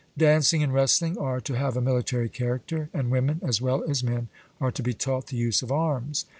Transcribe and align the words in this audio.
Dancing 0.17 0.63
and 0.63 0.73
wrestling 0.73 1.15
are 1.19 1.39
to 1.41 1.53
have 1.53 1.77
a 1.77 1.79
military 1.79 2.27
character, 2.27 2.89
and 2.91 3.11
women 3.11 3.39
as 3.43 3.61
well 3.61 3.83
as 3.87 4.01
men 4.03 4.29
are 4.59 4.71
to 4.71 4.81
be 4.81 4.95
taught 4.95 5.27
the 5.27 5.37
use 5.37 5.61
of 5.61 5.71
arms. 5.71 6.25